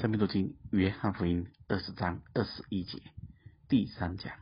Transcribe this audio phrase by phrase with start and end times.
[0.00, 3.02] 生命读经约翰福音二十章二十一节
[3.68, 4.32] 第三讲，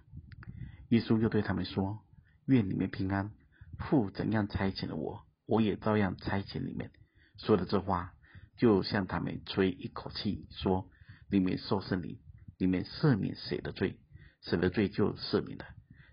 [0.90, 1.98] 耶稣又对他们说
[2.46, 3.32] ：“愿你们平安！
[3.76, 6.92] 父怎样差遣了我，我也照样差遣你们。”
[7.38, 8.14] 说了这话，
[8.56, 10.88] 就向他们吹一口气，说
[11.28, 12.20] ：“你们受圣灵，
[12.56, 13.98] 你们赦免谁的罪，
[14.42, 15.64] 谁的罪就赦免了；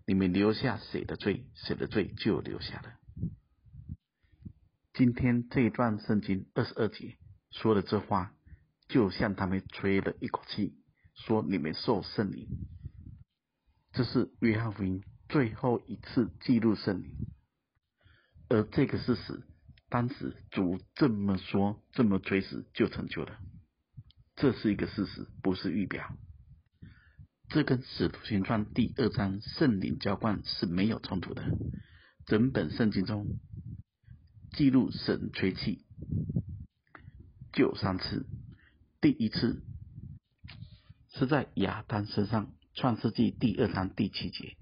[0.07, 2.96] 你们留下谁的罪，谁的罪就留下了。”
[4.96, 7.20] 今天这一段圣经二十二节
[7.52, 8.34] 说的这话。
[8.88, 10.75] 就向他们吹了一口气，
[11.13, 12.48] 说：“你们受圣灵。”
[13.94, 17.16] 这是约翰福音最后一次记录圣灵，
[18.49, 19.44] 而这个事实，
[19.89, 23.39] 当时主这么说、这么吹时就成就了。
[24.35, 26.13] 这是一个事实，不是预表。
[27.47, 31.45] 这跟使徒行传第二章圣灵浇灌是没有冲突的。
[32.25, 33.27] 整本圣经中
[34.52, 35.86] 记录神吹气
[37.53, 38.25] 就三次。
[39.05, 39.62] 第一次
[41.14, 44.58] 是在亚当身上，《创世纪》第二章第七节，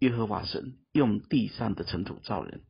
[0.00, 2.64] 耶和华神用地上的尘土造人，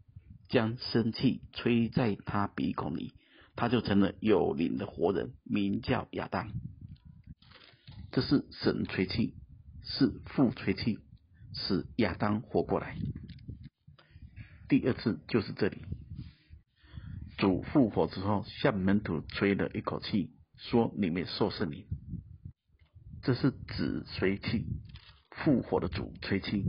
[0.50, 3.14] 将生气吹在他鼻孔里，
[3.54, 6.52] 他就成了有灵的活人，名叫亚当。
[8.12, 9.36] 这是神吹气，
[9.84, 10.98] 是父吹气，
[11.54, 12.94] 使亚当活过来。
[14.68, 15.80] 第二次就是这里，
[17.38, 20.34] 主复活之后，向门徒吹了一口气。
[20.56, 21.84] 说你们受圣灵，
[23.22, 24.66] 这是子吹气，
[25.30, 26.64] 复活的主吹气。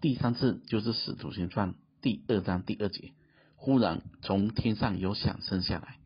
[0.00, 3.12] 第三次就是使徒行传第二章第二节，
[3.54, 5.98] 忽然从天上有响声下来，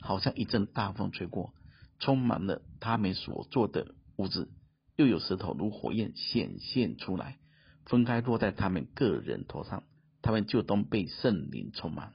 [0.00, 1.52] 好像一阵大风吹过，
[1.98, 4.48] 充满了他们所做的屋子，
[4.96, 7.38] 又有石头如火焰显现出来，
[7.84, 9.82] 分开落在他们个人头上，
[10.22, 12.14] 他们就都被圣灵充满。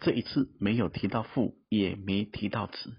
[0.00, 2.96] 这一次没有提到父，也没提到子，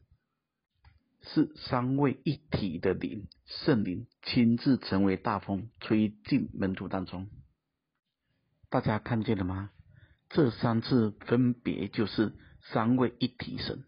[1.24, 7.28] 是三位一体的灵，圣灵亲自成为大风，吹进门徒当中。
[8.70, 9.72] 大家看见了吗？
[10.30, 12.34] 这三次分别就是
[12.72, 13.84] 三位一体神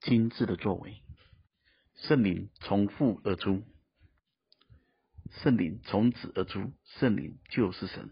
[0.00, 1.02] 亲自的作为。
[1.94, 3.62] 圣灵从父而出，
[5.42, 8.10] 圣灵从子而出，圣灵就是神。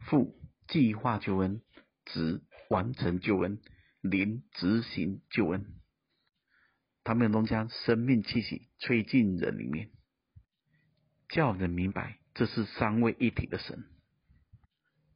[0.00, 0.34] 父。
[0.70, 1.60] 计划救恩，
[2.06, 3.60] 子完成救恩，
[4.00, 5.66] 灵执行救恩。
[7.02, 9.90] 他们都将生命气息吹进人里面，
[11.28, 13.84] 叫人明白这是三位一体的神。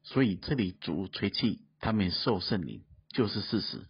[0.02, 3.86] 所以这里主吹气，他们受圣灵就是事实。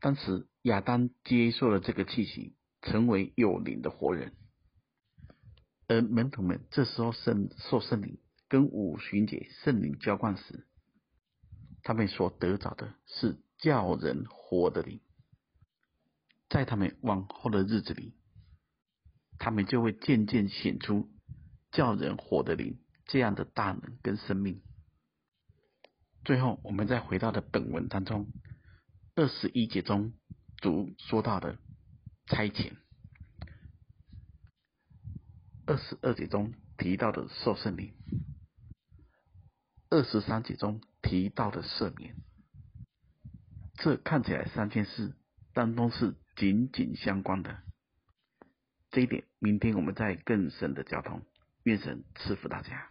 [0.00, 4.34] 当时亚当接受了这个气息，成为有灵的活人，
[5.86, 8.18] 而门徒们这时候圣受圣灵。
[8.50, 10.66] 跟五旬节圣灵浇灌时，
[11.84, 15.00] 他们所得着的是叫人活的灵，
[16.48, 18.12] 在他们往后的日子里，
[19.38, 21.08] 他们就会渐渐显出
[21.70, 24.60] 叫人活的灵这样的大能跟生命。
[26.24, 28.26] 最后，我们再回到的本文当中，
[29.14, 30.12] 二十一节中
[30.56, 31.56] 主说到的
[32.26, 32.72] 差遣，
[35.66, 37.94] 二十二节中提到的受圣灵。
[39.90, 42.14] 二十三节中提到的赦免，
[43.74, 45.14] 这看起来三件事
[45.52, 47.58] 当中是紧紧相关的。
[48.92, 51.22] 这一点，明天我们再更深的交通。
[51.64, 52.89] 愿神赐福大家。